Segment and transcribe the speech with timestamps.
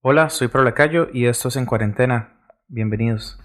[0.00, 2.38] Hola, soy Pro Lacayo y esto es En Cuarentena.
[2.68, 3.36] Bienvenidos.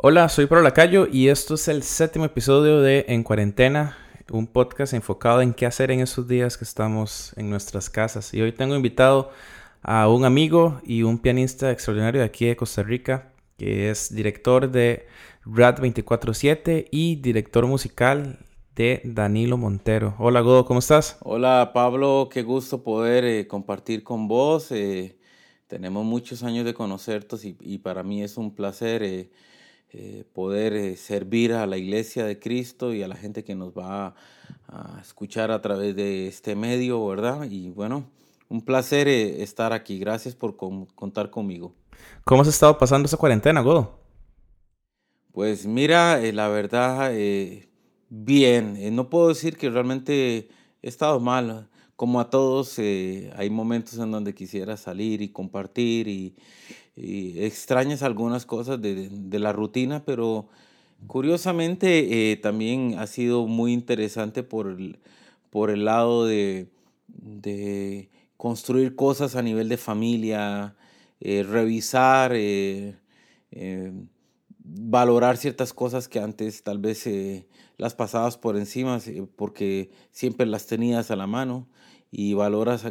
[0.00, 3.98] Hola, soy Pro Lacayo y esto es el séptimo episodio de En Cuarentena,
[4.30, 8.32] un podcast enfocado en qué hacer en esos días que estamos en nuestras casas.
[8.32, 9.32] Y hoy tengo invitado
[9.82, 14.70] a un amigo y un pianista extraordinario de aquí de Costa Rica, que es director
[14.70, 15.08] de
[15.44, 18.38] Rad 24-7 y director musical
[18.74, 20.14] de Danilo Montero.
[20.18, 21.16] Hola Godo, ¿cómo estás?
[21.22, 24.70] Hola Pablo, qué gusto poder eh, compartir con vos.
[24.70, 25.18] Eh,
[25.66, 31.54] tenemos muchos años de conocerte y, y, para mí es un placer eh, poder servir
[31.54, 34.08] a la iglesia de Cristo y a la gente que nos va
[34.68, 37.46] a, a escuchar a través de este medio, ¿verdad?
[37.50, 38.04] Y bueno,
[38.50, 39.98] un placer estar aquí.
[39.98, 41.72] Gracias por con, contar conmigo.
[42.24, 43.99] ¿Cómo has estado pasando esa cuarentena, Godo?
[45.40, 47.70] Pues mira, eh, la verdad, eh,
[48.10, 48.76] bien.
[48.76, 50.50] Eh, no puedo decir que realmente
[50.82, 51.70] he estado mal.
[51.96, 56.36] Como a todos, hay momentos en donde quisiera salir y compartir y,
[56.94, 60.48] extrañas algunas cosas de, la rutina, pero
[61.06, 64.98] curiosamente también ha sido muy interesante por el,
[65.48, 66.68] por el lado de,
[67.08, 70.76] de construir cosas a nivel de familia,
[71.18, 72.34] revisar
[74.72, 80.46] valorar ciertas cosas que antes tal vez eh, las pasabas por encima eh, porque siempre
[80.46, 81.68] las tenías a la mano
[82.10, 82.84] y valoras,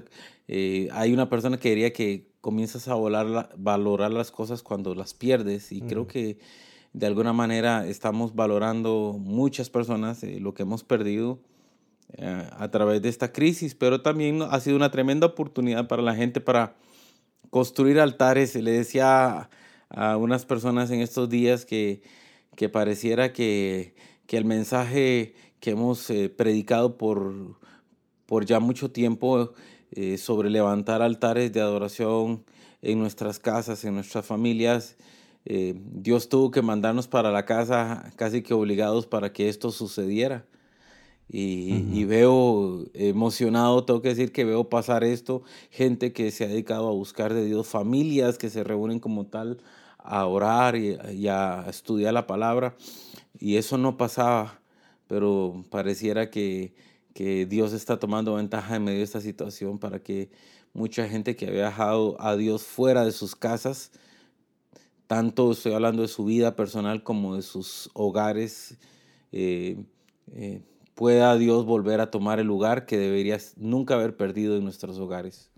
[0.48, 5.14] eh, hay una persona que diría que comienzas a volar, valorar las cosas cuando las
[5.14, 5.90] pierdes y uh -huh.
[5.90, 6.38] creo que
[6.94, 11.40] de alguna manera estamos valorando muchas personas eh, lo que hemos perdido
[12.14, 16.16] eh, a través de esta crisis, pero también ha sido una tremenda oportunidad para la
[16.16, 16.76] gente para
[17.52, 18.56] construir altares.
[18.56, 19.50] Le decía
[19.90, 22.02] a unas personas en estos días que,
[22.56, 23.96] que pareciera que,
[24.28, 27.58] que, el mensaje que hemos eh, predicado por,
[28.26, 29.52] por ya mucho tiempo
[29.92, 32.44] eh, sobre levantar altares de adoración
[32.82, 34.96] en nuestras casas, en nuestras familias,
[35.46, 40.46] eh, Dios tuvo que mandarnos para la casa casi que obligados para que esto sucediera.
[41.32, 41.96] Y, uh -huh.
[41.96, 46.88] y, veo emocionado, tengo que decir que veo pasar esto, gente que se ha dedicado
[46.88, 49.60] a buscar de Dios, familias que se reúnen como tal
[50.00, 52.76] a orar y, a estudiar la palabra.
[53.38, 54.62] Y eso no pasaba,
[55.08, 56.74] pero pareciera que,
[57.14, 60.32] que Dios está tomando ventaja en medio de esta situación para que
[60.74, 63.92] mucha gente que había dejado a Dios fuera de sus casas,
[65.08, 68.78] tanto estoy hablando de su vida personal como de sus hogares,
[69.32, 69.84] eh,
[70.34, 70.62] eh,
[70.96, 75.49] pueda Dios volver a tomar el lugar que debería nunca haber perdido en nuestros hogares.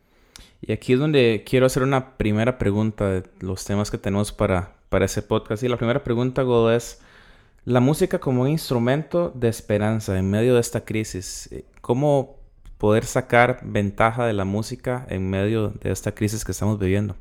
[0.61, 4.75] Y aquí es donde quiero hacer una primera pregunta de los temas que tenemos para,
[4.89, 5.63] para ese podcast.
[5.63, 7.01] Y la primera pregunta, Godo, es
[7.65, 11.49] la música como un instrumento de esperanza en medio de esta crisis.
[11.81, 12.39] ¿Cómo
[12.77, 17.15] poder sacar ventaja de la música en medio de esta crisis que estamos viviendo?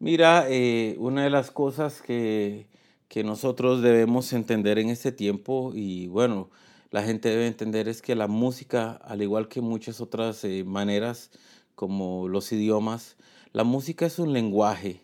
[0.00, 2.68] Mira, eh, una de las cosas que,
[3.06, 6.50] que nosotros debemos entender en este tiempo, y bueno,
[6.90, 11.30] la gente debe entender es que la música, al igual que muchas otras eh, maneras,
[11.74, 13.16] como los idiomas,
[13.52, 15.00] la música es un lenguaje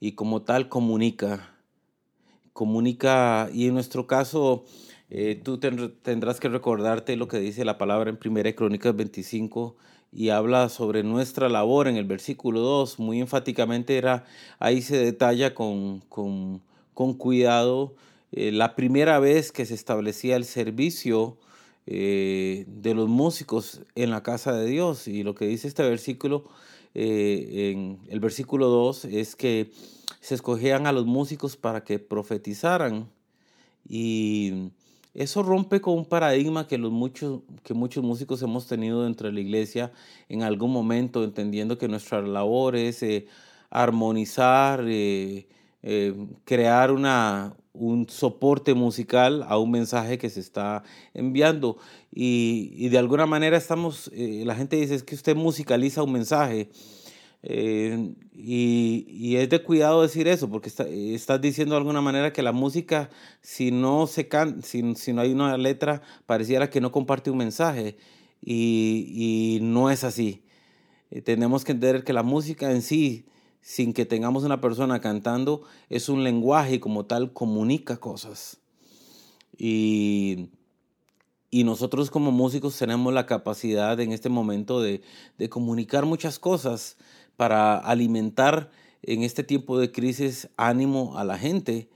[0.00, 1.52] y como tal comunica.
[2.52, 4.64] Comunica, y en nuestro caso,
[5.10, 9.76] eh, tú tendrás que recordarte lo que dice la palabra en Primera Crónicas 25
[10.12, 12.98] y habla sobre nuestra labor en el versículo 2.
[12.98, 14.24] Muy enfáticamente era,
[14.58, 16.62] ahí se detalla con, con,
[16.94, 17.94] con cuidado
[18.32, 21.38] eh, la primera vez que se establecía el servicio
[21.88, 25.06] eh, de los músicos en la casa de Dios.
[25.06, 26.48] Y lo que dice este versículo,
[26.94, 29.70] eh, en el versículo 2, es que
[30.20, 33.08] se escogían a los músicos para que profetizaran.
[33.88, 34.72] Y
[35.14, 39.34] eso rompe con un paradigma que, los muchos, que muchos músicos hemos tenido dentro de
[39.34, 39.92] la iglesia
[40.28, 43.26] en algún momento, entendiendo que nuestra labor es eh,
[43.70, 44.84] armonizar,
[46.44, 50.82] crear una, un soporte musical a un mensaje que se está
[51.14, 51.78] enviando.
[52.12, 56.70] Y, de alguna manera estamos, eh, la gente dice es que usted musicaliza un mensaje.
[57.42, 62.42] Eh, y, es de cuidado decir eso, porque está, estás diciendo de alguna manera que
[62.42, 66.92] la música, si no, se can, si, si no hay una letra, pareciera que no
[66.92, 67.96] comparte un mensaje.
[68.42, 70.42] Y, y no es así.
[71.10, 73.26] Eh, tenemos que entender que la música en sí,
[73.66, 78.58] sin que tengamos una persona cantando, es un lenguaje como tal comunica cosas.
[79.58, 80.50] Y,
[81.50, 85.02] y nosotros como músicos tenemos la capacidad en este momento de,
[85.36, 86.96] de comunicar muchas cosas
[87.36, 88.70] para alimentar
[89.02, 91.88] en este tiempo de crisis ánimo a la gente.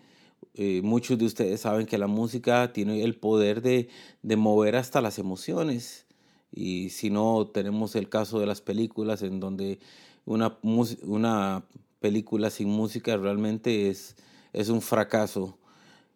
[0.55, 3.89] eh, muchos de ustedes saben que la música tiene el poder de,
[4.23, 6.05] de, mover hasta las emociones.
[6.53, 9.79] Y si no, tenemos el caso de las películas en donde
[10.25, 11.65] una, una
[12.01, 14.17] película sin música realmente es,
[14.53, 15.59] es un fracaso.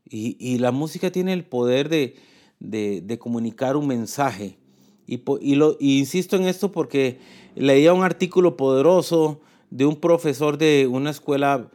[0.08, 2.16] Y, y, la música tiene el poder de,
[2.60, 4.58] de, de comunicar un mensaje.
[5.06, 7.18] Y, y, lo, y insisto en esto porque
[7.54, 9.40] leía un artículo poderoso
[9.70, 11.70] de un profesor de una escuela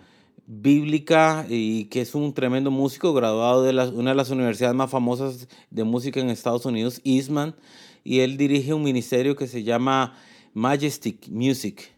[0.52, 5.48] bíblica y que es un tremendo músico graduado de una de las universidades más famosas
[5.70, 7.56] de música en Estados Unidos, Eastman,
[8.04, 10.18] y él dirige un ministerio que se llama
[10.54, 11.92] Majestic Music.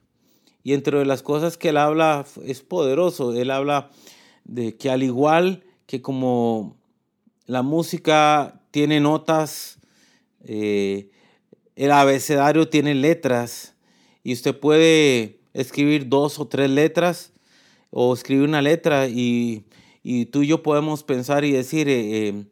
[0.63, 3.89] Y entre las cosas que él habla es poderoso, él habla
[4.43, 6.77] de que al igual que como
[7.45, 9.79] la música tiene notas,
[10.43, 11.09] eh,
[11.75, 13.75] el abecedario tiene letras
[14.23, 17.33] y usted puede escribir dos o tres letras
[17.89, 19.65] o escribir una letra y,
[20.31, 22.45] tú y yo podemos pensar y decir, eh, eh,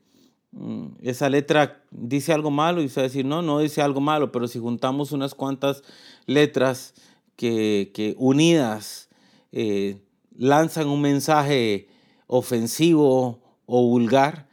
[1.01, 4.59] esa letra dice algo malo y usted decir, no, no dice algo malo, pero si
[4.59, 5.83] juntamos unas cuantas
[6.25, 6.93] letras
[7.35, 9.09] que, unidas
[9.51, 10.01] eh,
[10.37, 11.87] lanzan un mensaje
[12.27, 14.47] ofensivo o vulgar,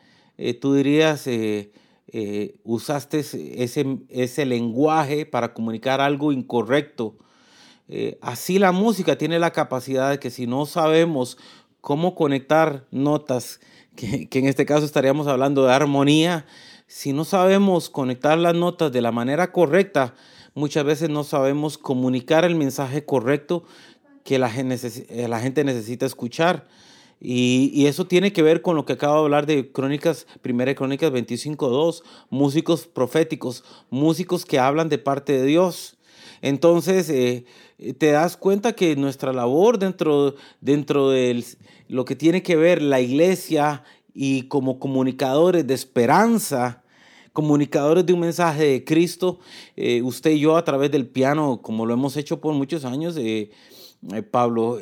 [0.61, 1.27] tú dirías,
[2.63, 7.17] usaste ese, ese lenguaje para comunicar algo incorrecto.
[7.89, 11.39] Eh, así la música tiene la capacidad de que si no sabemos
[11.81, 13.61] cómo conectar notas,
[13.97, 16.47] que, en este caso estaríamos hablando de armonía,
[16.87, 20.15] si no sabemos conectar las notas de la manera correcta,
[20.55, 23.65] muchas veces no sabemos comunicar el mensaje correcto
[24.23, 24.79] que la gente,
[25.09, 26.69] eh, gente necesita escuchar.
[27.19, 30.75] Y, y, eso tiene que ver con lo que acabo de hablar de Crónicas, Primera
[30.75, 35.96] Crónicas 25.2, músicos proféticos, músicos que hablan de parte de Dios.
[36.43, 37.45] Entonces, eh,
[37.99, 41.45] te das cuenta que nuestra labor dentro, dentro de
[41.89, 43.85] lo que tiene que ver la iglesia
[44.15, 46.83] y como comunicadores de esperanza,
[47.33, 49.41] comunicadores de un mensaje de Cristo,
[49.77, 53.17] eh, usted y yo a través del piano, como lo hemos hecho por muchos años,
[53.19, 53.51] eh,
[54.31, 54.79] Pablo,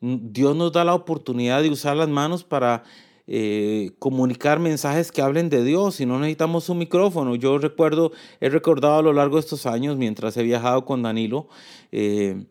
[0.00, 2.82] Dios nos da la oportunidad de usar las manos para
[3.30, 7.34] eh, comunicar mensajes que hablen de Dios y no necesitamos un micrófono.
[7.34, 8.10] Yo recuerdo,
[8.40, 11.46] he recordado a lo largo de estos años, mientras he viajado con Danilo,
[11.92, 12.46] eh,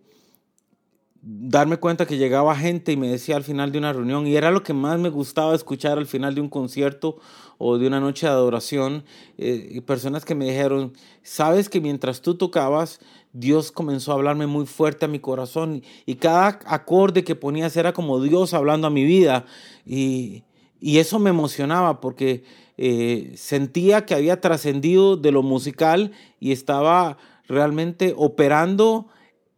[1.20, 4.52] darme cuenta que llegaba gente y me decía al final de una reunión, y era
[4.52, 7.18] lo que más me gustaba escuchar al final de un concierto
[7.58, 9.04] o de una noche de adoración,
[9.40, 13.00] eh, personas que me dijeron, sabes que mientras tú tocabas,
[13.34, 17.94] Dios comenzó a hablarme muy fuerte a mi corazón y cada acorde que ponías era
[17.94, 19.46] como Dios hablando a mi vida.
[19.86, 20.44] Y,
[20.80, 22.44] y eso me emocionaba porque
[22.78, 29.08] eh, sentía que había trascendido de lo musical y estaba realmente operando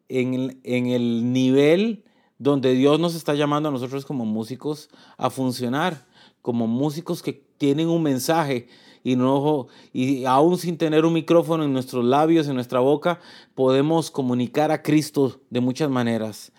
[0.07, 2.03] en el, nivel
[2.37, 6.05] donde Dios nos está llamando a nosotros como músicos a funcionar,
[6.41, 8.67] como músicos que tienen un mensaje
[9.03, 13.19] y no y aún sin tener un micrófono en nuestros labios, en nuestra boca,
[13.55, 16.51] podemos comunicar a Cristo de muchas maneras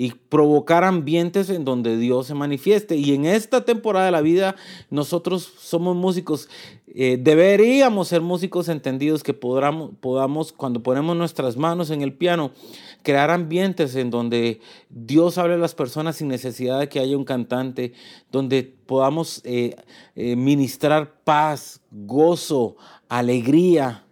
[0.00, 2.94] y provocar ambientes en donde Dios se manifieste.
[2.94, 4.54] Y en esta temporada de la vida
[4.90, 6.48] nosotros somos músicos,
[6.86, 12.52] eh, deberíamos ser músicos entendidos que podamos, podamos, cuando ponemos nuestras manos en el piano,
[13.02, 17.24] crear ambientes en donde Dios hable a las personas sin necesidad de que haya un
[17.24, 17.92] cantante,
[18.30, 19.74] donde podamos eh,
[20.14, 22.76] eh, ministrar paz, gozo,
[23.08, 24.04] alegría,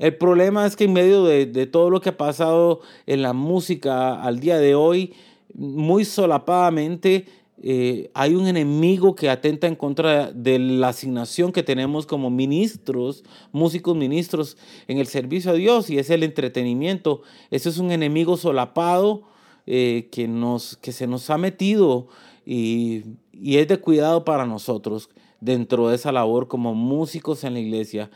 [0.00, 4.14] el problema es que en medio de, todo lo que ha pasado en la música
[4.22, 5.12] al día de hoy,
[5.52, 7.26] muy solapadamente
[7.62, 13.24] eh, hay un enemigo que atenta en contra de la asignación que tenemos como ministros,
[13.52, 14.56] músicos ministros
[14.88, 17.20] en el servicio a Dios y es el entretenimiento.
[17.50, 19.24] Ese es un enemigo solapado
[19.66, 22.08] eh, que, nos, que se nos ha metido
[22.46, 23.02] y,
[23.34, 25.10] y es de cuidado para nosotros
[25.42, 28.10] dentro de esa labor como músicos en la iglesia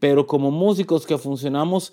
[0.00, 1.92] pero como músicos que funcionamos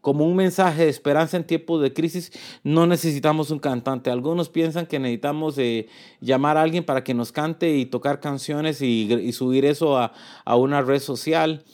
[0.00, 4.10] como un mensaje de esperanza en tiempos de crisis, no necesitamos un cantante.
[4.10, 5.88] Algunos piensan que necesitamos eh,
[6.20, 10.12] llamar a alguien para que nos cante y tocar canciones y, subir eso a,
[10.56, 11.64] una red social.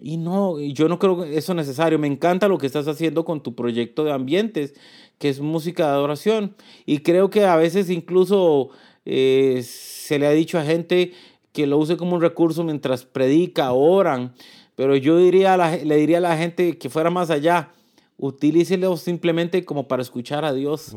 [0.00, 1.98] Y no, yo no creo que eso es necesario.
[1.98, 4.74] Me encanta lo que estás haciendo con tu proyecto de ambientes,
[5.18, 6.54] que es música de adoración.
[6.86, 8.70] Y creo que a veces incluso
[9.04, 11.12] eh, se le ha dicho a gente
[11.52, 14.34] que lo use como un recurso mientras predica, oran.
[14.74, 17.70] Pero yo diría le diría a la gente que fuera más allá,
[18.16, 20.94] utilícelo simplemente como para escuchar a Dios.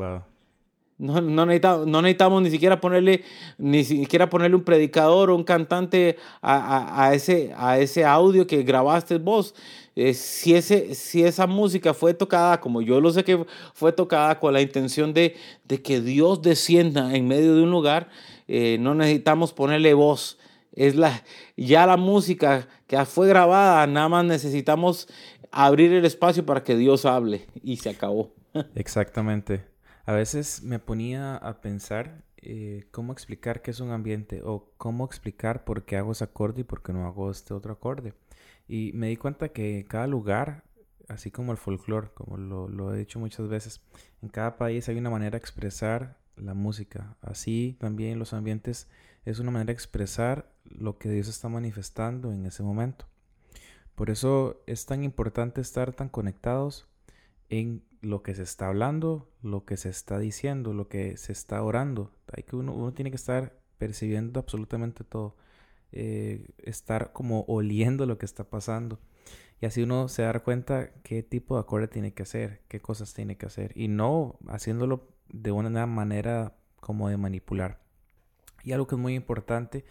[0.97, 3.23] No, no, necesitamos, no necesitamos ni siquiera ponerle,
[3.57, 8.63] ni siquiera ponerle un predicador o un cantante a, a, ese, a ese audio que
[8.63, 9.53] grabaste vos.
[9.97, 14.39] Eh, si, ese, si esa música fue tocada, como yo lo sé que fue tocada
[14.39, 15.35] con la intención de,
[15.65, 18.09] de que Dios descienda en medio de un lugar,
[18.47, 20.37] eh, no necesitamos ponerle voz.
[20.75, 21.23] Es la,
[21.57, 25.07] ya la música que fue grabada, nada más necesitamos
[25.51, 28.33] abrir el espacio para que Dios hable y se acabó.
[28.75, 29.65] Exactamente.
[30.05, 35.05] A veces me ponía a pensar eh, cómo explicar qué es un ambiente o cómo
[35.05, 38.13] explicar por qué hago ese acorde y por qué no hago este otro acorde.
[38.67, 40.63] Y me di cuenta que cada lugar,
[41.07, 43.81] así como el folclore, como lo, lo he dicho muchas veces,
[44.21, 47.17] en cada país hay una manera de expresar la música.
[47.21, 48.89] Así también los ambientes
[49.23, 53.05] es una manera de expresar lo que Dios está manifestando en ese momento.
[53.95, 56.87] Por eso es tan importante estar tan conectados
[57.49, 61.63] en lo que se está hablando, lo que se está diciendo, lo que se está
[61.63, 62.11] orando.
[62.35, 65.35] Hay que uno, tiene que estar percibiendo absolutamente todo.
[65.91, 68.99] Eh, estar como oliendo lo que está pasando.
[69.61, 73.13] Y así uno se da cuenta qué tipo de acorde tiene que hacer, qué cosas
[73.13, 73.71] tiene que hacer.
[73.75, 77.79] Y no haciéndolo de una manera como de manipular.
[78.63, 79.85] Y algo que es muy importante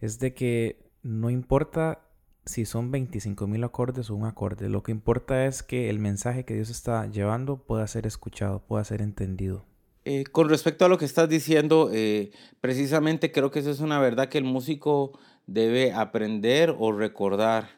[0.00, 2.02] es de que no importa
[2.44, 4.68] si son 25 mil acordes o un acorde.
[4.68, 8.84] Lo que importa es que el mensaje que Dios está llevando pueda ser escuchado, pueda
[8.84, 9.64] ser entendido.
[10.04, 12.30] Eh, con respecto a lo que estás diciendo, eh,
[12.60, 17.68] precisamente creo que eso es una verdad que el músico debe aprender o recordar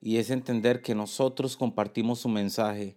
[0.00, 2.96] y es entender que nosotros compartimos su mensaje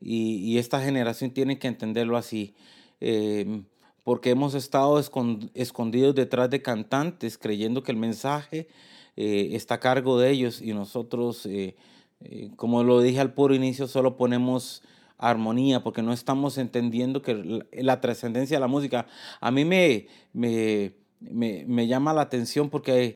[0.00, 2.54] y, esta generación tiene que entenderlo así.
[3.00, 3.62] Eh,
[4.04, 4.98] porque hemos estado
[5.54, 8.68] escondidos detrás de cantantes creyendo que el mensaje
[9.16, 11.76] eh, está a cargo de ellos y nosotros, eh,
[12.20, 14.82] eh, como lo dije al puro inicio, solo ponemos
[15.18, 19.06] armonía porque no estamos entendiendo que la, trascendencia de la música.
[19.40, 23.14] A mí me, me, me, llama la atención porque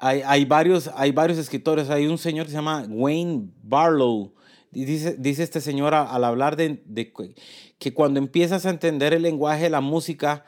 [0.00, 1.90] hay, hay, varios, hay varios escritores.
[1.90, 4.34] Hay un señor que se llama Wayne Barlow.
[4.74, 7.12] Dice, dice este señor al hablar de, de
[7.78, 10.44] que cuando empiezas a entender el lenguaje de la música,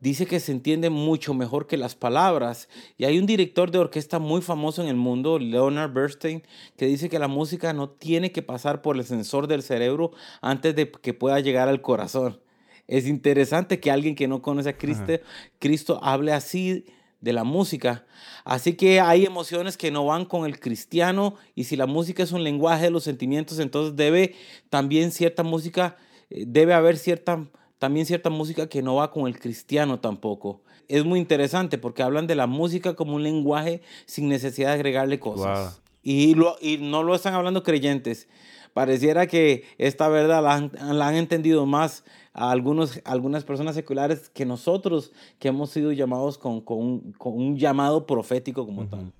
[0.00, 2.68] dice que se entiende mucho mejor que las palabras.
[2.96, 6.42] Y hay un director de orquesta muy famoso en el mundo, Leonard Bernstein,
[6.76, 10.74] que dice que la música no tiene que pasar por el sensor del cerebro antes
[10.74, 12.40] de que pueda llegar al corazón.
[12.88, 15.20] Es interesante que alguien que no conoce a Cristo,
[15.60, 16.86] Cristo hable así
[17.20, 18.04] de la música.
[18.44, 22.32] Así que hay emociones que no van con el cristiano y si la música es
[22.32, 24.34] un lenguaje de los sentimientos, entonces debe
[24.68, 25.96] también cierta música,
[26.30, 27.46] eh, debe haber cierta
[27.80, 30.60] también cierta música que no va con el cristiano tampoco.
[30.86, 35.18] Es muy interesante porque hablan de la música como un lenguaje sin necesidad de agregarle
[35.18, 35.80] cosas.
[36.02, 38.28] Y, lo, y no lo están hablando creyentes.
[38.74, 45.12] Pareciera que esta verdad la han, entendido más a algunos, algunas personas seculares que nosotros
[45.38, 49.12] que hemos sido llamados con, con, un, con un, llamado profético como tal.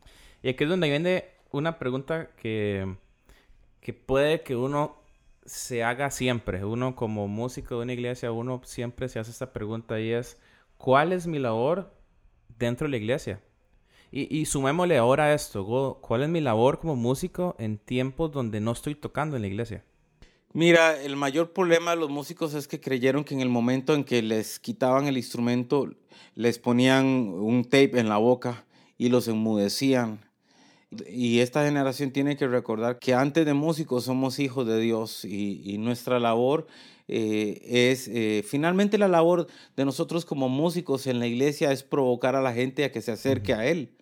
[0.43, 2.97] Y aquí es donde viene una pregunta que,
[3.81, 4.97] que puede que uno
[5.45, 6.65] se haga siempre.
[6.65, 10.39] Uno como músico de una iglesia, uno siempre se hace esta pregunta y es,
[10.77, 11.93] ¿cuál es mi labor
[12.59, 13.41] dentro de la iglesia?
[14.13, 18.73] Y, y sumémosle ahora esto, ¿cuál es mi labor como músico en tiempos donde no
[18.73, 19.85] estoy tocando en la iglesia?
[20.53, 24.05] Mira, el mayor problema de los músicos es que creyeron que en el momento en
[24.05, 25.89] que les quitaban el instrumento,
[26.35, 28.65] les ponían un tape en la boca
[28.99, 30.31] y los enmudecían
[31.09, 35.79] y esta generación tiene que recordar que antes de músicos somos hijos de Dios y,
[35.79, 36.67] nuestra labor
[37.07, 42.35] eh, es, eh, finalmente la labor de nosotros como músicos en la iglesia es provocar
[42.35, 43.93] a la gente a que se acerque a Él.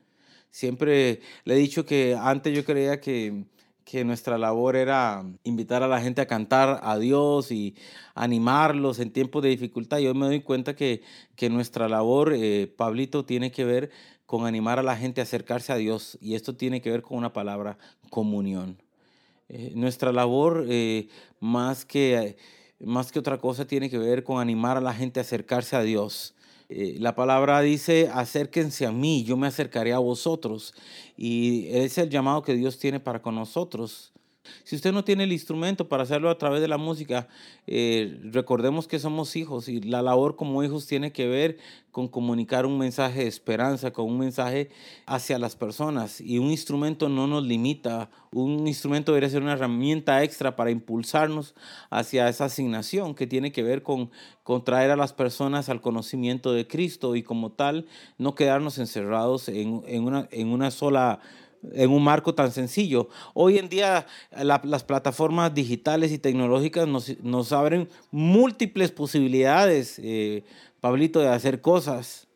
[0.50, 3.44] Siempre le he dicho que antes yo creía que,
[3.90, 7.74] que nuestra labor era invitar a la gente a cantar a Dios y
[8.14, 9.96] animarlos en tiempos de dificultad.
[9.96, 11.00] Yo me doy cuenta que,
[11.36, 13.90] que nuestra labor, eh, Pablito, tiene que ver
[14.26, 17.16] con animar a la gente a acercarse a Dios y esto tiene que ver con
[17.16, 17.78] una palabra,
[18.10, 18.76] comunión.
[19.48, 21.08] Eh, nuestra labor, eh,
[21.40, 22.36] más, que,
[22.80, 25.82] más que otra cosa, tiene que ver con animar a la gente a acercarse a
[25.82, 26.34] Dios.
[26.70, 30.74] Eh, la palabra dice, acérquense a mí, yo me acercaré a vosotros.
[31.16, 34.12] Y es el llamado que Dios tiene para con nosotros.
[34.64, 37.28] Si usted no tiene el instrumento para hacerlo a través de la música,
[37.66, 41.58] eh, recordemos que somos hijos y la labor como hijos tiene que ver
[41.90, 44.70] con comunicar un mensaje de esperanza, con un mensaje
[45.04, 46.20] hacia las personas.
[46.20, 51.54] Y un instrumento no nos limita, un instrumento debería ser una herramienta extra para impulsarnos
[51.90, 54.10] hacia esa asignación que tiene que ver con,
[54.44, 57.86] con traer a las personas al conocimiento de Cristo y como tal
[58.16, 61.20] no quedarnos encerrados en, en, una, en una sola
[61.72, 63.08] en un marco tan sencillo.
[63.34, 64.06] Hoy en día
[64.42, 70.44] las plataformas digitales y tecnológicas nos, abren múltiples posibilidades eh,
[70.80, 72.28] Pablito, de hacer cosas.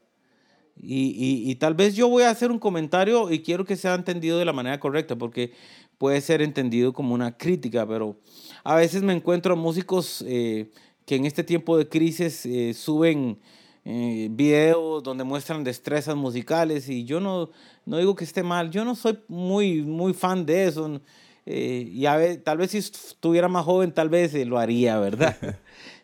[0.80, 4.38] Y, y, tal vez yo voy a hacer un comentario y quiero que sea entendido
[4.38, 5.52] de la manera correcta, porque
[5.98, 8.16] puede ser entendido como una crítica, pero
[8.64, 10.70] a veces me encuentro a músicos eh,
[11.06, 13.38] que en este tiempo de crisis eh, suben
[13.84, 17.50] eh, videos donde muestran destrezas musicales y yo no,
[17.84, 21.00] no digo que esté mal, yo no soy muy, muy fan de eso.
[21.46, 25.36] y a ver, tal vez si estuviera más joven, tal vez lo haría, ¿verdad?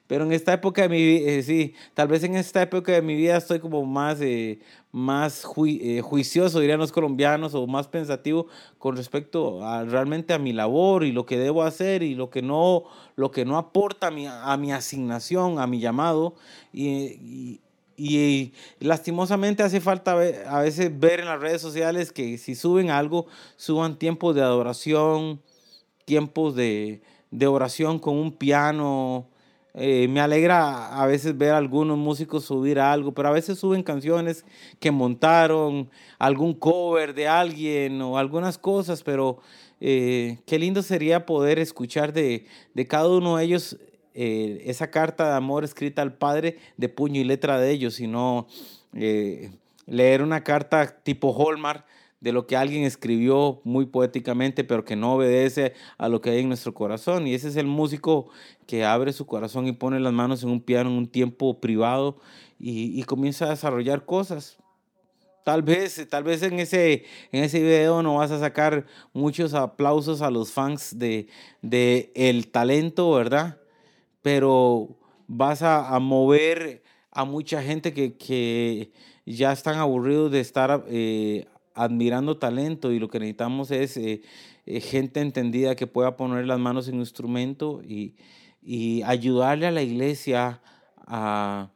[0.09, 3.03] Pero en esta época de mi vida, eh, sí, tal vez en esta época de
[3.03, 4.59] mi vida estoy como más, eh,
[4.91, 8.47] más eh, juicioso, dirían los colombianos, o más pensativo
[8.79, 12.41] con respecto a realmente a mi labor y lo que debo hacer y lo que
[12.41, 12.85] no,
[13.17, 16.37] lo que no aporta a mi, a mi asignación, a mi llamado.
[16.73, 17.61] Y, y,
[18.81, 23.27] lastimosamente hace falta a veces ver en las redes sociales que si suben algo,
[23.57, 25.41] suban tiempos de adoración,
[26.05, 29.29] tiempos de, de oración con un piano.
[29.75, 33.83] Eh, me alegra a veces ver a algunos músicos subir algo, pero a veces suben
[33.83, 34.45] canciones
[34.81, 35.89] que montaron,
[36.19, 39.39] algún cover de alguien o algunas cosas, pero
[39.81, 42.47] eh, qué lindo sería poder escuchar de,
[42.89, 43.77] cada uno de ellos
[44.21, 48.49] eh, esa carta de amor escrita al Padre de puño y letra de ellos, sino
[49.87, 51.85] leer una carta tipo Hallmark
[52.21, 56.41] de lo que alguien escribió muy poéticamente, pero que no obedece a lo que hay
[56.41, 57.27] en nuestro corazón.
[57.27, 58.29] Y ese es el músico
[58.67, 62.19] que abre su corazón y pone las manos en un piano en un tiempo privado
[62.59, 64.59] y, comienza a desarrollar cosas.
[65.45, 70.21] Tal vez, tal vez en ese, en ese video no vas a sacar muchos aplausos
[70.21, 71.29] a los fans de,
[71.63, 73.58] de el talento, ¿verdad?
[74.29, 74.91] Pero
[75.27, 76.83] vas a, mover
[77.13, 78.93] a mucha gente que, que
[79.25, 84.21] ya están aburridos de estar eh, admirando talento y lo que necesitamos es eh,
[84.67, 88.17] eh, gente entendida que pueda poner las manos en un instrumento y,
[89.07, 90.61] ayudarle a la iglesia
[91.07, 91.71] a,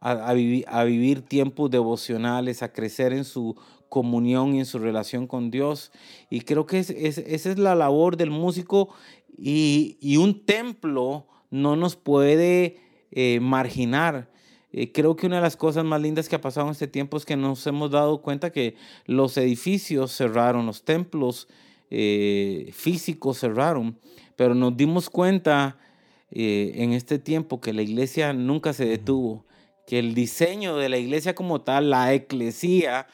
[0.00, 3.54] a, vivir tiempos devocionales, a crecer en su
[3.90, 5.92] comunión y en su relación con Dios.
[6.30, 8.88] Y creo que esa es la labor del músico
[9.38, 14.30] y, un templo no nos puede eh, marginar.
[14.72, 17.16] Eh, creo que una de las cosas más lindas que ha pasado en este tiempo
[17.16, 18.76] es que nos hemos dado cuenta que
[19.06, 21.48] los edificios cerraron, los templos
[21.90, 23.98] eh, físicos cerraron,
[24.36, 25.78] pero nos dimos cuenta
[26.30, 29.46] en este tiempo que la iglesia nunca se detuvo,
[29.86, 33.06] que el diseño de la iglesia como tal, la eclesía,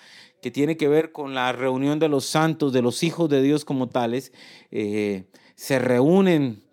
[0.42, 3.64] que tiene que ver con la reunión de los santos, de los hijos de Dios
[3.64, 4.32] como tales,
[4.68, 6.64] se reúnen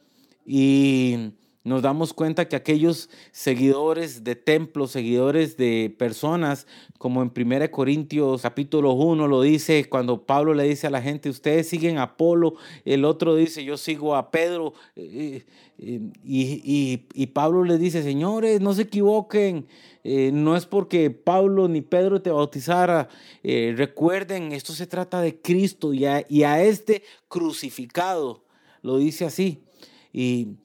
[0.48, 6.66] y nos damos cuenta que aquellos seguidores de templos, seguidores de personas,
[6.98, 11.30] como en 1 Corintios capítulo 1 lo dice, cuando Pablo le dice a la gente,
[11.30, 15.46] ustedes siguen a Apolo, el otro dice, yo sigo a Pedro, eh,
[15.78, 19.68] eh, y, Pablo le dice, señores, no se equivoquen,
[20.04, 23.08] eh, no es porque Pablo ni Pedro te bautizara,
[23.44, 28.44] recuerden, esto se trata de Cristo y a, y a este crucificado,
[28.82, 29.64] lo dice así.
[30.12, 30.58] Y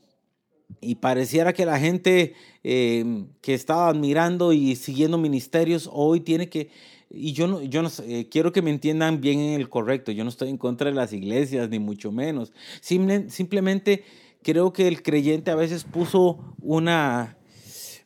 [0.81, 6.71] y pareciera que la gente em, que estaba admirando y siguiendo ministerios hoy tiene que,
[7.11, 10.31] y yo no, yo eh, quiero que me entiendan bien en el correcto, yo no
[10.31, 12.53] estoy en contra de las iglesias, ni mucho menos.
[12.81, 14.05] simplemente
[14.43, 17.37] creo que el creyente a veces puso una,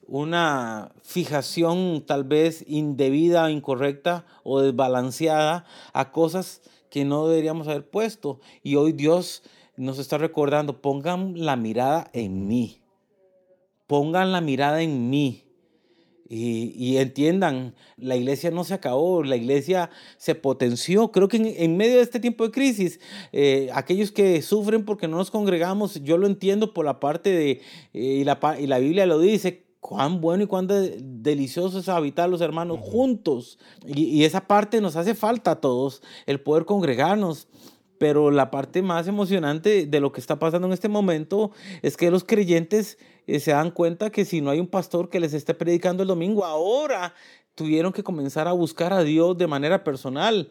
[0.06, 8.40] una fijación tal vez indebida, incorrecta o desbalanceada a cosas que no deberíamos haber puesto.
[8.62, 9.42] Y hoy Dios
[9.80, 12.80] nos está recordando, pongan la mirada en mí,
[13.86, 15.44] pongan la mirada en mí.
[16.32, 21.10] Y, entiendan, la iglesia no se acabó, la iglesia se potenció.
[21.10, 23.00] Creo que en, medio de este tiempo de crisis,
[23.32, 27.50] eh, aquellos que sufren porque no nos congregamos, yo lo entiendo por la parte de,
[27.50, 27.60] eh,
[27.94, 32.42] y, la, y la Biblia lo dice, cuán bueno y cuán delicioso es habitar los
[32.42, 33.58] hermanos juntos.
[33.84, 37.48] Y, y, esa parte nos hace falta a todos, el poder congregarnos.
[38.00, 41.50] Pero la parte más emocionante de lo que está pasando en este momento
[41.82, 45.20] es que los creyentes eh, se dan cuenta que si no hay un pastor que
[45.20, 47.12] les esté predicando el domingo, ahora
[47.54, 50.50] tuvieron que comenzar a buscar a Dios de manera personal.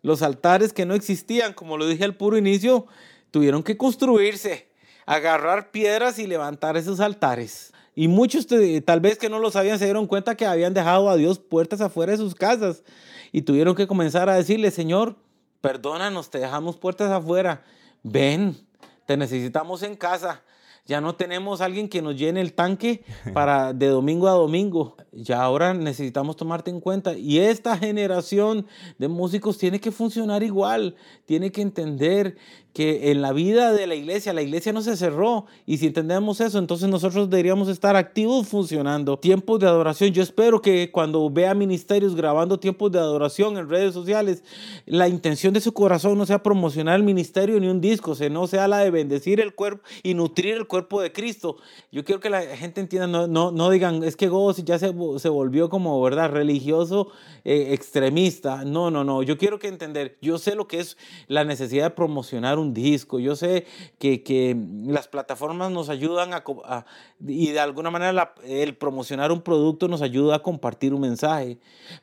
[0.00, 2.86] Los altares que no existían, como lo dije al puro inicio,
[3.30, 4.66] tuvieron que construirse,
[5.04, 7.74] agarrar piedras y levantar esos altares.
[7.94, 8.46] Y muchos
[8.86, 11.82] tal vez que no lo sabían se dieron cuenta que habían dejado a Dios puertas
[11.82, 12.84] afuera de sus casas
[13.32, 15.16] y tuvieron que comenzar a decirle, Señor,
[15.60, 17.62] perdónanos, te dejamos puertas afuera,
[18.02, 18.56] ven,
[19.06, 20.42] te necesitamos en casa.
[20.86, 24.96] Ya no tenemos alguien que nos llene el tanque para de domingo a domingo.
[25.16, 27.16] Ya ahora necesitamos tomarte en cuenta.
[27.16, 28.66] Y esta generación
[28.98, 30.94] de músicos tiene que funcionar igual.
[31.24, 32.36] Tiene que entender
[32.74, 35.46] que en la vida de la iglesia, la iglesia no se cerró.
[35.64, 39.18] Y si entendemos eso, entonces nosotros deberíamos estar activos funcionando.
[39.18, 40.10] Tiempos de adoración.
[40.10, 44.44] Yo espero que cuando vea ministerios grabando tiempos de adoración en redes sociales,
[44.84, 48.68] la intención de su corazón no sea promocionar el ministerio ni un disco, sino sea
[48.68, 51.56] la de bendecir el cuerpo y nutrir el cuerpo de Cristo.
[51.90, 54.90] Yo quiero que la gente entienda, no, no, no digan, es que Goz ya se,
[55.18, 56.30] se volvió como, ¿verdad?
[56.30, 57.08] Religioso
[57.44, 58.64] eh, extremista.
[58.64, 59.22] No, no, no.
[59.22, 63.18] Yo quiero que entender, yo sé lo que es la necesidad de promocionar un disco,
[63.18, 63.66] yo sé
[63.98, 66.44] que, que las plataformas nos ayudan a,
[67.26, 71.58] y de alguna manera el promocionar un producto nos ayuda a compartir un mensaje,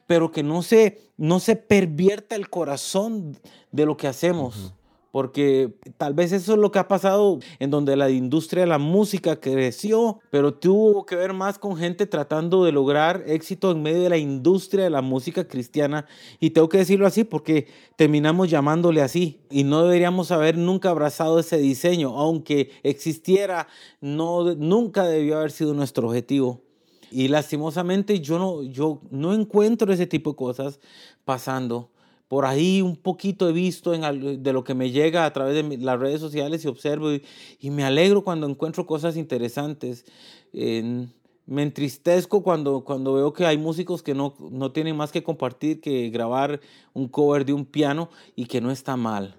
[0.07, 3.37] pero que no se, no se pervierta el corazón
[3.71, 4.73] de lo que hacemos
[5.13, 8.79] porque tal vez eso es lo que ha pasado en donde la industria de la
[8.79, 14.01] música creció, pero tuvo que ver más con gente tratando de lograr éxito en medio
[14.01, 16.07] de la industria de la música cristiana.
[16.39, 21.37] Y tengo que decirlo así porque terminamos llamándole así y no deberíamos haber nunca abrazado
[21.37, 23.67] ese diseño, aunque existiera,
[24.01, 26.63] no, nunca debió haber sido nuestro objetivo.
[27.11, 30.79] Y lastimosamente yo no, yo no encuentro ese tipo de cosas
[31.23, 31.92] pasando
[32.27, 35.99] por ahí un poquito he visto de lo que me llega a través de las
[35.99, 40.05] redes sociales y observo y, me alegro cuando encuentro cosas interesantes.
[40.51, 45.81] me entristezco cuando, cuando veo que hay músicos que no, no tienen más que compartir
[45.81, 46.59] que grabar
[46.93, 49.35] un cover de un piano y que no está mal.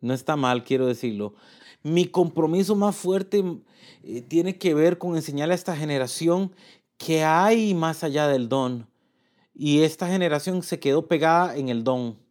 [0.00, 1.34] No está mal, quiero decirlo.
[1.82, 3.42] Mi compromiso más fuerte
[4.02, 6.52] eh, tiene que ver con enseñarle a esta generación
[6.98, 8.86] que hay más allá del don.
[9.54, 12.23] Y esta generación se quedó pegada en el don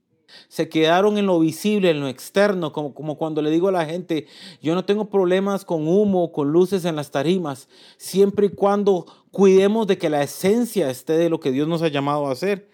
[0.48, 3.86] se quedaron en lo visible, en lo externo, como, como cuando le digo a la
[3.86, 4.28] gente,
[4.62, 7.68] yo no tengo problemas con humo, con luces en las tarimas,
[7.98, 11.88] siempre y cuando cuidemos de que la esencia esté de lo que Dios nos ha
[11.88, 12.70] llamado a hacer.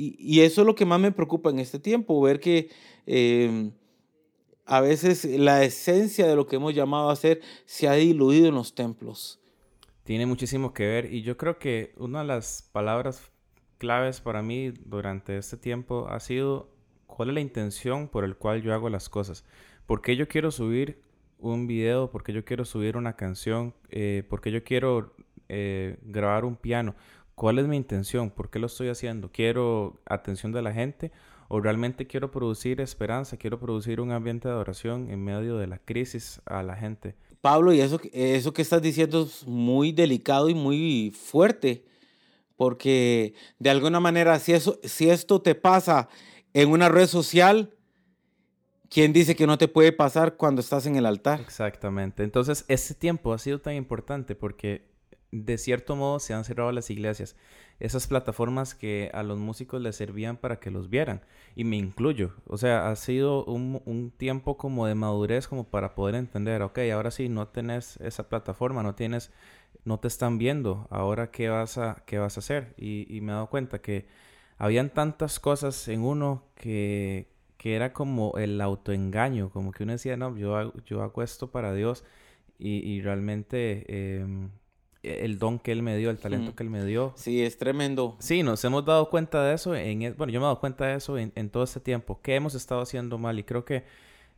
[0.00, 2.70] Y, eso es lo que más me preocupa en este tiempo, ver que
[3.04, 3.72] em,
[4.64, 8.54] a veces la esencia de lo que hemos llamado a hacer se ha diluido en
[8.54, 9.40] los templos.
[10.04, 13.32] Tiene muchísimo que ver y yo creo que una de las palabras
[13.78, 16.68] claves para mí durante este tiempo ha sido
[17.18, 19.44] ¿Cuál es la intención por el cual yo hago las cosas?
[19.86, 21.02] ¿Por qué yo quiero subir
[21.40, 22.12] un video?
[22.12, 23.74] ¿Por qué yo quiero subir una canción?
[23.88, 25.16] Eh, ¿Por qué yo quiero
[25.48, 26.94] eh, grabar un piano?
[27.34, 28.30] ¿Cuál es mi intención?
[28.30, 29.32] ¿Por qué lo estoy haciendo?
[29.32, 31.10] ¿Quiero atención de la gente?
[31.48, 33.36] ¿O realmente quiero producir esperanza?
[33.36, 37.16] ¿Quiero producir un ambiente de adoración en medio de la crisis a la gente?
[37.40, 41.84] Pablo, y eso, eso que estás diciendo es muy delicado y muy fuerte,
[42.56, 46.08] porque de alguna manera si, eso, si esto te pasa
[46.54, 47.74] en una red social,
[48.90, 51.40] ¿quién dice que no te puede pasar cuando estás en el altar?
[51.40, 52.22] Exactamente.
[52.22, 54.88] Entonces, ese tiempo ha sido tan importante porque
[55.30, 57.36] de cierto modo se han cerrado las iglesias.
[57.80, 61.22] Esas plataformas que a los músicos les servían para que los vieran.
[61.54, 62.34] Y me incluyo.
[62.46, 66.78] O sea, ha sido un, un, tiempo como de madurez como para poder entender, ok,
[66.92, 69.30] ahora sí, no tenés esa plataforma, no tienes,
[69.84, 70.88] no te están viendo.
[70.90, 72.74] Ahora, ¿qué vas a, qué vas a hacer?
[72.78, 74.06] Y, y me he dado cuenta que
[74.58, 80.16] habían tantas cosas en uno que, que era como el autoengaño, como que uno decía,
[80.16, 82.04] no, yo hago, yo hago esto para Dios
[82.58, 83.84] y, y realmente
[84.18, 84.50] em,
[85.02, 87.12] el don que Él me dio, el talento que Él me dio.
[87.16, 88.16] Sí, es tremendo.
[88.18, 90.86] Sí, nos hemos dado cuenta de eso, en, e, bueno, yo me he dado cuenta
[90.86, 93.84] de eso en, en todo este tiempo, que hemos estado haciendo mal y creo que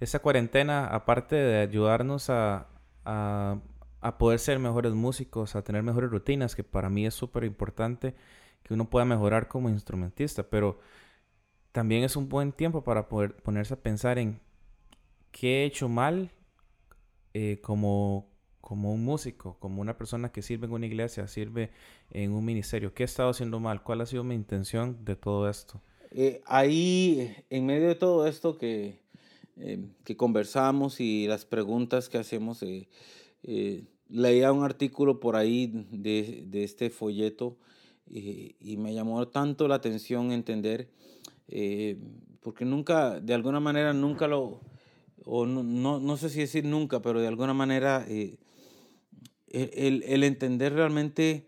[0.00, 2.68] esa cuarentena, aparte de ayudarnos a,
[3.04, 3.58] a,
[4.00, 8.14] a poder ser mejores músicos, a tener mejores rutinas, que para mí es súper importante,
[8.62, 10.78] que uno pueda mejorar como instrumentista, pero
[11.72, 14.40] también es un buen tiempo para poder ponerse a pensar en
[15.30, 16.30] qué he hecho mal
[17.34, 18.28] eh, como,
[18.60, 21.70] como un músico, como una persona que sirve en una iglesia, sirve
[22.10, 22.92] en un ministerio.
[22.92, 23.82] ¿Qué he estado haciendo mal?
[23.82, 25.80] ¿Cuál ha sido mi intención de todo esto?
[26.10, 28.98] Eh, ahí, en medio de todo esto que,
[29.56, 32.64] eh, que conversamos y las preguntas que hacemos,
[34.08, 37.56] leía un artículo por ahí de, de este folleto
[38.10, 40.88] y, me llamó tanto la atención entender,
[41.48, 41.96] eh,
[42.40, 44.60] porque nunca, de alguna manera, nunca lo,
[45.24, 48.38] o no, no, no sé si decir nunca, pero de alguna manera, eh,
[49.48, 51.46] el, el, entender realmente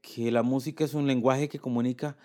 [0.00, 2.16] que la música es un lenguaje que comunica,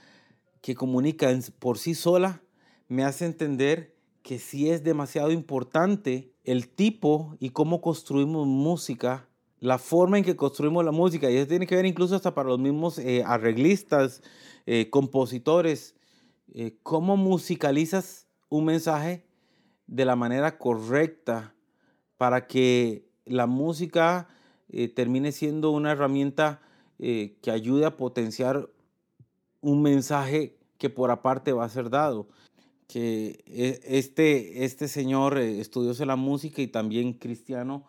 [0.61, 1.29] que comunica
[1.59, 2.41] por sí sola,
[2.87, 9.27] me hace entender que sí es demasiado importante el tipo y cómo construimos música
[9.61, 12.49] la forma en que construimos la música, y eso tiene que ver incluso hasta para
[12.49, 14.23] los mismos eh, arreglistas,
[14.65, 15.95] eh, compositores,
[16.51, 19.23] eh, cómo musicalizas un mensaje
[19.85, 21.53] de la manera correcta
[22.17, 24.27] para que la música
[24.95, 26.61] termine siendo una herramienta
[26.97, 28.69] que ayude a potenciar
[29.59, 32.29] un mensaje que por aparte va a ser dado.
[32.87, 37.85] Que e, este, este señor estudioso la música y también cristiano,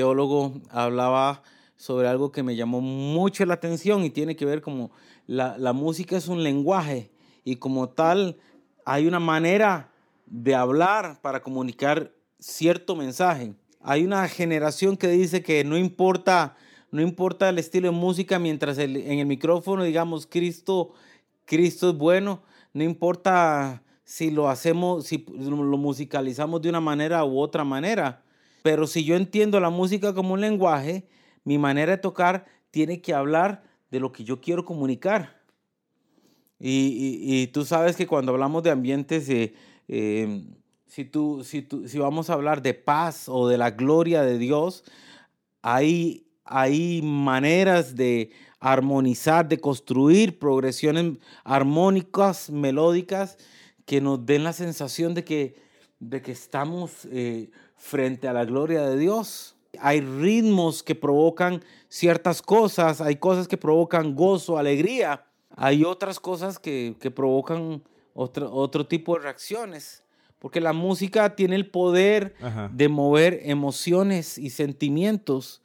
[0.00, 1.42] teólogo, hablaba
[1.76, 4.90] sobre algo que me llamó mucho la atención y tiene que ver como
[5.26, 7.10] la, la música es un lenguaje
[7.44, 8.38] y como tal
[8.86, 9.90] hay una manera
[10.24, 13.52] de hablar para comunicar cierto mensaje.
[13.82, 16.56] Hay una generación que dice que no importa,
[16.90, 20.92] no importa el estilo de música mientras en el micrófono digamos Cristo,
[21.44, 22.40] Cristo es bueno,
[22.72, 28.22] no importa si lo hacemos, si lo musicalizamos de una manera u otra manera.
[28.62, 31.06] Pero si yo entiendo la música como un lenguaje,
[31.44, 35.40] mi manera de tocar tiene que hablar de lo que yo quiero comunicar.
[36.62, 39.54] Y, tú sabes que cuando hablamos de ambientes, eh,
[39.88, 40.44] eh,
[40.86, 44.36] si, tú, si, tú, si vamos a hablar de paz o de la gloria de
[44.36, 44.84] Dios,
[45.62, 53.38] hay, hay maneras de armonizar, de construir progresiones armónicas, melódicas,
[53.86, 55.56] que nos den la sensación de que,
[55.98, 59.56] de que estamos eh, frente a la gloria de Dios.
[59.80, 65.24] Hay ritmos que provocan ciertas cosas, hay cosas que provocan gozo, alegría,
[65.56, 70.04] hay otras cosas que, provocan otro, otro tipo de reacciones.
[70.38, 72.34] Porque la música tiene el poder
[72.72, 75.62] de mover emociones y sentimientos.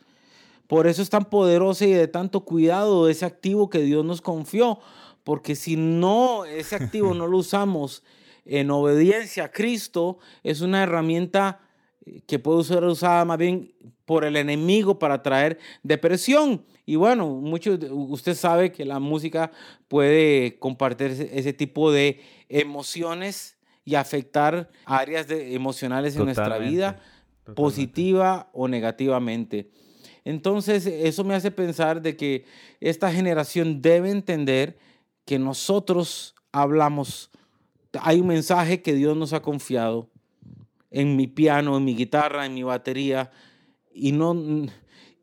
[0.68, 4.80] Por eso es tan poderosa y de tanto cuidado ese activo que Dios nos confió.
[5.24, 8.04] Porque si no, ese activo no lo usamos
[8.46, 11.65] en obediencia a Cristo, es una herramienta
[12.28, 13.74] que puede ser usada más bien
[14.06, 16.64] por el enemigo para traer depresión.
[16.86, 19.52] Y bueno, muchos, usted sabe que la música
[19.88, 27.02] puede compartir ese, tipo de emociones y afectar áreas de, emocionales en nuestra vida,
[27.56, 29.72] positiva o negativamente.
[30.24, 32.46] Entonces, eso me hace pensar de que
[32.80, 34.78] esta generación debe entender
[35.24, 37.32] que nosotros hablamos,
[38.02, 40.10] hay un mensaje que Dios nos ha confiado
[40.96, 43.30] en mi piano, en mi guitarra, en mi batería,
[43.94, 44.34] y no,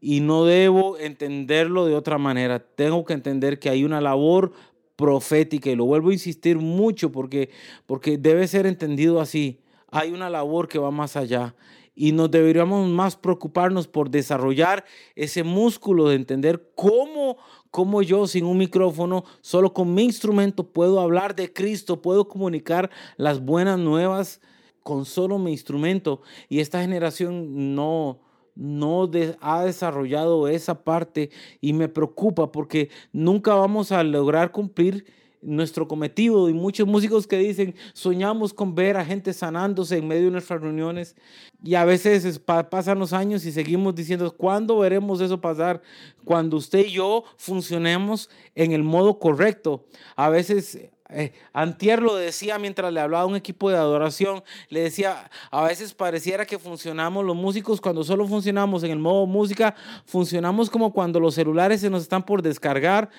[0.03, 2.59] y no debo entenderlo de otra manera.
[2.59, 4.53] Tengo que entender que hay una labor
[4.97, 7.49] profética, y lo vuelvo a insistir mucho porque,
[7.87, 9.61] porque debe ser entendido así.
[9.91, 11.55] Hay una labor que va más allá
[11.95, 17.39] y nos deberíamos más preocuparnos por desarrollar ese músculo de entender cómo,
[17.71, 22.91] cómo yo sin un micrófono, solo con mi instrumento puedo hablar de Cristo, puedo comunicar
[23.17, 24.41] las buenas nuevas
[24.83, 26.23] con solo mi instrumento.
[26.49, 28.21] Y esta generación no,
[28.55, 35.05] no ha desarrollado esa parte y me preocupa porque nunca vamos a lograr cumplir
[35.43, 40.27] nuestro cometido y muchos músicos que dicen soñamos con ver a gente sanándose en medio
[40.27, 41.17] de nuestras reuniones
[41.65, 45.83] y a veces pasan los años y seguimos diciendo ¿cuándo veremos eso pasar?
[46.25, 49.85] Cuando usted y yo funcionemos en el modo correcto.
[50.15, 54.81] A veces eh, Antier lo decía mientras le hablaba a un equipo de adoración, le
[54.81, 59.75] decía, a veces pareciera que funcionamos los músicos cuando solo funcionamos en el modo música,
[60.07, 63.11] funcionamos como cuando los celulares se nos están por descargar.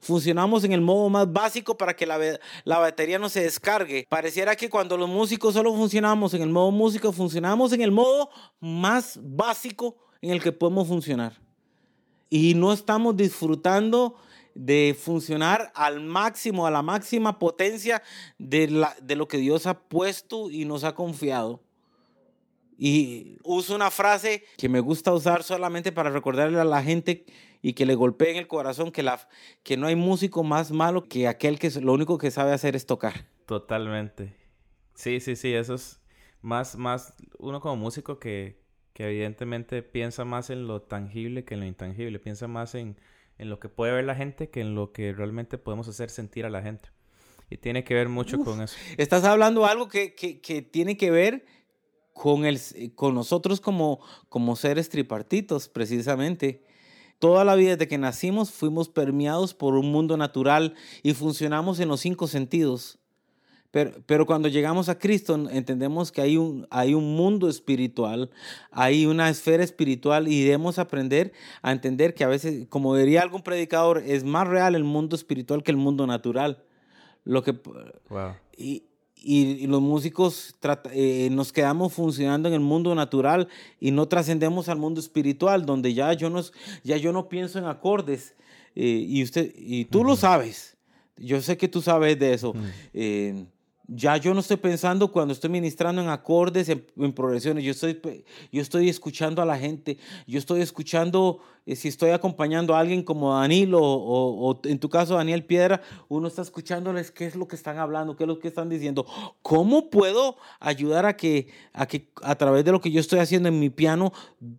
[0.00, 2.18] Funcionamos en el modo más básico para que la,
[2.64, 4.06] la batería no se descargue.
[4.08, 8.28] Pareciera que cuando los músicos solo funcionamos en el modo música, funcionamos en el modo
[8.58, 11.40] más básico en el que podemos funcionar.
[12.28, 14.16] Y no estamos disfrutando
[14.58, 18.02] de funcionar al máximo, a la máxima potencia
[18.38, 21.62] de, la, de lo que Dios ha puesto y nos ha confiado.
[22.76, 27.24] Y uso una frase que me gusta usar solamente para recordarle a la gente
[27.62, 29.28] y que le golpee en el corazón que, la,
[29.62, 32.84] que no hay músico más malo que aquel que lo único que sabe hacer es
[32.84, 33.26] tocar.
[33.46, 34.34] Totalmente.
[34.94, 36.00] Sí, sí, sí, eso es
[36.42, 38.60] más, más uno como músico que,
[38.92, 42.96] que evidentemente piensa más en lo tangible que en lo intangible, piensa más en,
[43.38, 46.44] en lo que puede ver la gente que en lo que realmente podemos hacer sentir
[46.44, 46.90] a la gente.
[47.50, 48.76] Y tiene que ver mucho con eso.
[48.98, 51.46] Estás hablando algo que, que, tiene que ver
[52.12, 52.60] con, el,
[52.94, 56.62] con nosotros como, como seres tripartitos, precisamente.
[57.18, 61.88] Toda la vida desde que nacimos fuimos permeados por un mundo natural y funcionamos en
[61.88, 62.98] los cinco sentidos.
[63.70, 68.30] Pero, cuando llegamos a Cristo entendemos que hay un, hay un mundo espiritual,
[68.70, 73.42] hay una esfera espiritual y debemos aprender a entender que a veces, como diría algún
[73.42, 76.64] predicador, es más real el mundo espiritual que el mundo natural.
[77.24, 77.60] Lo que,
[78.56, 80.56] y, y, los músicos
[80.92, 83.48] eh, nos quedamos funcionando en el mundo natural
[83.80, 86.40] y no trascendemos al mundo espiritual, donde ya yo no,
[86.84, 88.34] ya yo no pienso en acordes.
[88.74, 90.78] Eh, y, usted, y tú lo sabes.
[91.18, 92.54] Yo sé que tú sabes de eso
[93.88, 97.98] ya yo no estoy pensando cuando estoy ministrando en acordes, en, progresiones, yo estoy,
[98.52, 99.96] yo estoy escuchando a la gente,
[100.26, 104.90] yo estoy escuchando, eh, si estoy acompañando a alguien como Danilo o, o, en tu
[104.90, 108.38] caso Daniel Piedra, uno está escuchándoles qué es lo que están hablando, qué es lo
[108.38, 109.06] que están diciendo,
[109.40, 113.48] cómo puedo ayudar a que, a que a través de lo que yo estoy haciendo
[113.48, 114.12] en mi piano,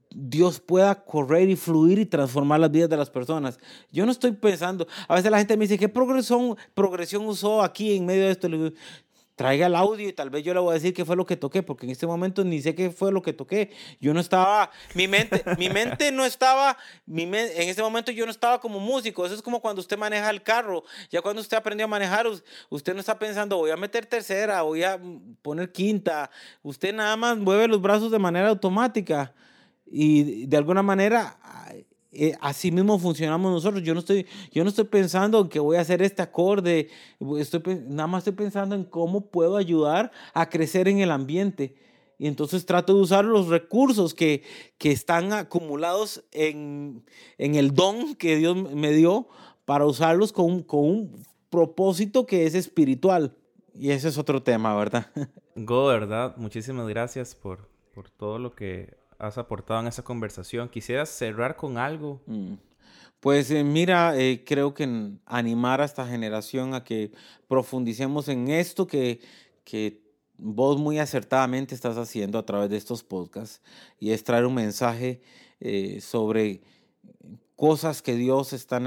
[0.09, 3.59] Dios pueda correr y fluir y transformar las vidas de las personas.
[3.91, 7.95] Yo no estoy pensando, a veces la gente me dice, ¿qué progresión, progresión usó aquí
[7.95, 8.47] en medio de esto?
[9.39, 11.38] Traiga el audio y tal vez yo le voy a decir qué fue lo que
[11.38, 13.71] toqué, porque en este momento ni sé qué fue lo que toqué.
[14.02, 18.32] Yo no estaba, mi mente, mi mente no estaba, mi en este momento yo no
[18.32, 19.25] estaba como músico.
[19.25, 20.84] Eso es como cuando usted maneja el carro.
[21.10, 22.28] Ya cuando usted aprendió a manejar,
[22.69, 24.99] usted no está pensando, voy a meter tercera, voy a
[25.41, 26.30] poner quinta.
[26.62, 29.34] Usted nada más mueve los brazos de manera automática.
[29.86, 31.39] Y de alguna manera
[32.12, 33.84] eh, así mismo funcionamos nosotros.
[33.84, 36.89] Yo no, estoy, yo no estoy pensando en que voy a hacer este acorde,
[37.38, 41.76] estoy, nada más estoy pensando en cómo puedo ayudar a crecer en el ambiente.
[42.17, 44.43] Y entonces trato de usar los recursos que,
[44.78, 47.06] que están acumulados en,
[47.38, 49.30] en, el don que Dios me dio
[49.63, 53.38] para usarlos con, con un propósito que es espiritual.
[53.74, 55.08] Y ese es otro tema, ¿verdad?
[55.56, 56.36] Go, ¿verdad?
[56.36, 60.69] Muchísimas gracias por, por todo lo que has aportado en esa conversación.
[60.69, 62.21] ¿Quisieras cerrar con algo?
[62.25, 62.53] Mm.
[63.19, 67.12] Pues eh, mira, eh, creo que animar a esta generación a que
[67.49, 69.19] profundicemos en esto que,
[69.65, 70.01] que
[70.38, 73.62] vos muy acertadamente estás haciendo a través de estos podcasts
[73.99, 75.21] y es traer un mensaje
[75.60, 76.62] eh, sobre
[77.58, 78.82] cosas que Dios está,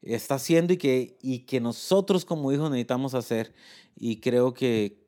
[0.00, 3.52] está haciendo y que, y que nosotros como hijos necesitamos hacer.
[3.96, 5.02] Y creo que,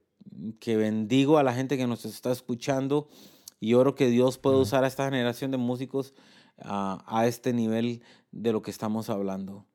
[0.59, 3.09] que bendigo a la gente que nos está escuchando
[3.61, 6.15] y oro que Dios pueda usar a esta generación de músicos
[6.59, 9.67] a este nivel de lo que estamos hablando.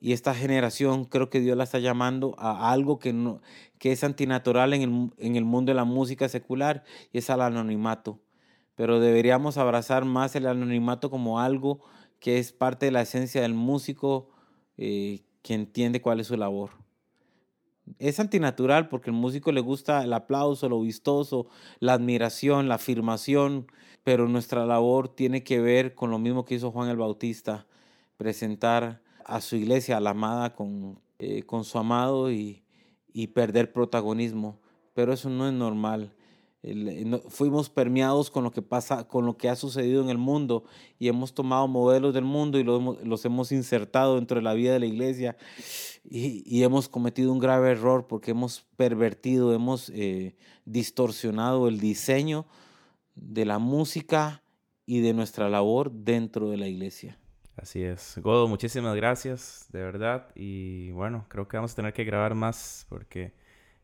[0.00, 3.40] Y esta generación creo que Dios la está llamando a algo que, no,
[3.78, 7.40] que es antinatural en el, en el mundo de la música secular y es al
[7.40, 8.20] anonimato.
[8.76, 11.80] Pero deberíamos abrazar más el anonimato como algo
[12.20, 14.28] que es parte de la esencia del músico
[14.76, 16.70] eh, que entiende cuál es su labor
[17.98, 21.48] es antinatural porque al músico le gusta el aplauso, lo vistoso,
[21.80, 23.66] la admiración, la afirmación,
[24.04, 27.66] pero nuestra labor tiene que ver con lo mismo que hizo Juan el Bautista,
[28.16, 32.62] presentar a su iglesia, a la amada, con, eh, con su amado y,
[33.12, 34.58] y perder protagonismo.
[34.94, 36.12] Pero eso no es normal.
[36.64, 40.64] Eh, fuimos permeados con lo que pasa, con lo que ha sucedido en el mundo
[40.98, 44.80] y hemos tomado modelos del mundo y los, hemos insertado dentro de la vida de
[44.80, 45.36] la iglesia
[46.02, 52.46] y, hemos cometido un grave error porque hemos pervertido, hemos eh, distorsionado el diseño
[53.14, 54.42] de la música
[54.84, 57.18] y de nuestra labor dentro de la iglesia.
[57.56, 58.18] Así es.
[58.18, 60.30] Godo, muchísimas gracias, de verdad.
[60.34, 63.32] Y bueno, creo que vamos a tener que grabar más porque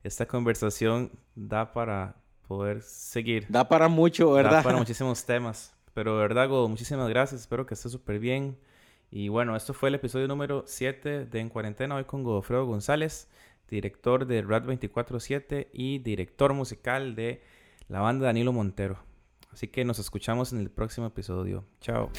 [0.02, 3.46] esta conversación da para poder seguir.
[3.48, 4.52] Da para mucho, ¿verdad?
[4.52, 5.74] Da para muchísimos temas.
[5.94, 7.42] Pero verdad, Godo, muchísimas gracias.
[7.42, 8.59] Espero que esté súper bien.
[9.11, 13.28] Y bueno, esto fue el episodio número 7 de En Cuarentena, hoy con Godofredo González,
[13.68, 17.42] director de Rad 24-7 y director musical de
[17.88, 18.98] la banda Danilo Montero.
[19.52, 21.64] Así que nos escuchamos en el próximo episodio.
[21.80, 22.11] Chao.